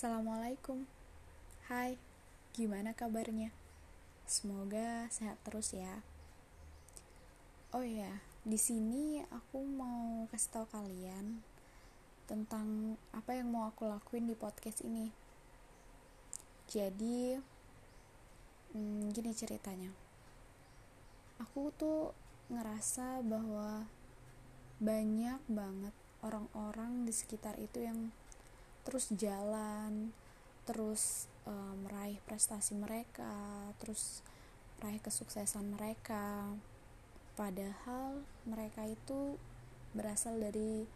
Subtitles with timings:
[0.00, 0.88] Assalamualaikum.
[1.68, 2.00] Hai,
[2.56, 3.52] gimana kabarnya?
[4.24, 6.00] Semoga sehat terus ya.
[7.76, 11.44] Oh ya, di sini aku mau kasih tahu kalian
[12.24, 15.12] tentang apa yang mau aku lakuin di podcast ini.
[16.72, 17.36] Jadi,
[18.72, 19.92] hmm, gini ceritanya.
[21.44, 22.16] Aku tuh
[22.48, 23.84] ngerasa bahwa
[24.80, 25.92] banyak banget
[26.24, 28.16] orang-orang di sekitar itu yang
[28.86, 30.12] terus jalan
[30.64, 33.32] terus uh, meraih prestasi mereka
[33.82, 34.24] terus
[34.80, 36.48] meraih kesuksesan mereka.
[37.36, 39.36] Padahal mereka itu
[39.92, 40.88] berasal dari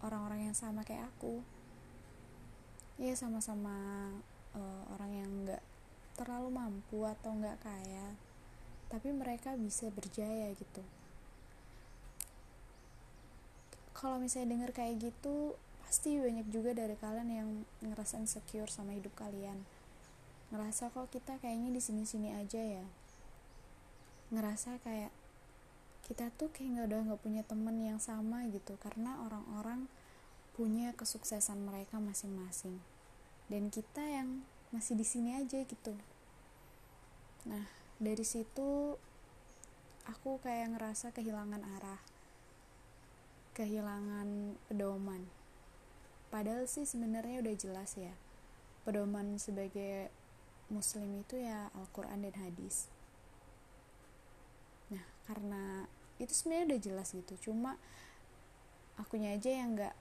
[0.00, 1.44] orang-orang yang sama kayak aku.
[2.96, 4.08] Ya sama-sama
[4.56, 5.64] uh, orang yang nggak
[6.16, 8.16] terlalu mampu atau nggak kaya
[8.86, 10.82] tapi mereka bisa berjaya gitu.
[13.96, 15.58] Kalau misalnya denger kayak gitu
[15.96, 17.48] pasti banyak juga dari kalian yang
[17.80, 19.64] ngerasa insecure sama hidup kalian.
[20.52, 22.84] Ngerasa kok kita kayaknya di sini sini aja ya.
[24.28, 25.08] Ngerasa kayak
[26.04, 29.88] kita tuh kayak nggak udah nggak punya temen yang sama gitu karena orang-orang
[30.52, 32.76] punya kesuksesan mereka masing-masing.
[33.48, 34.44] Dan kita yang
[34.76, 35.96] masih di sini aja gitu.
[37.48, 39.00] Nah dari situ
[40.04, 42.04] aku kayak ngerasa kehilangan arah
[43.56, 45.45] kehilangan pedoman
[46.36, 48.12] padahal sih sebenarnya udah jelas ya
[48.84, 50.12] pedoman sebagai
[50.68, 52.92] muslim itu ya Al-Quran dan hadis.
[54.92, 55.88] Nah karena
[56.20, 57.80] itu sebenarnya udah jelas gitu cuma
[59.00, 59.96] akunya aja yang nggak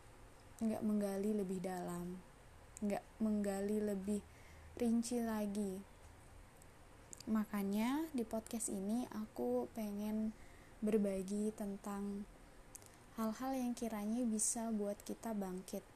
[0.59, 2.19] nggak menggali lebih dalam
[2.83, 4.19] nggak menggali lebih
[4.75, 5.79] rinci lagi.
[7.31, 10.35] Makanya di podcast ini aku pengen
[10.83, 12.27] berbagi tentang
[13.15, 15.94] hal-hal yang kiranya bisa buat kita bangkit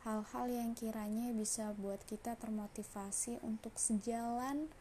[0.00, 4.72] hal-hal yang kiranya bisa buat kita termotivasi untuk sejalan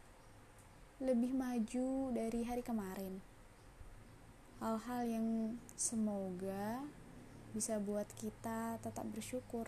[1.04, 3.20] lebih maju dari hari kemarin.
[4.64, 5.28] Hal-hal yang
[5.76, 6.88] semoga
[7.52, 9.68] bisa buat kita tetap bersyukur.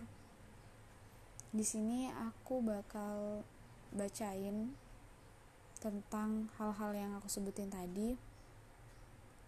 [1.52, 3.44] Di sini aku bakal
[3.92, 4.72] bacain
[5.84, 8.16] tentang hal-hal yang aku sebutin tadi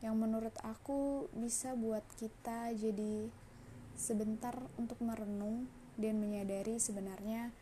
[0.04, 3.32] yang menurut aku bisa buat kita jadi
[3.97, 7.55] sebentar untuk merenung dan menyadari sebenarnya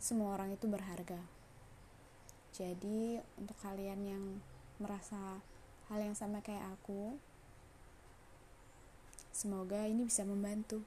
[0.00, 1.20] semua orang itu berharga.
[2.56, 4.24] Jadi, untuk kalian yang
[4.80, 5.40] merasa
[5.92, 7.16] hal yang sama kayak aku,
[9.32, 10.80] semoga ini bisa membantu.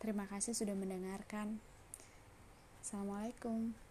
[0.00, 1.60] Terima kasih sudah mendengarkan.
[2.84, 3.87] Assalamualaikum.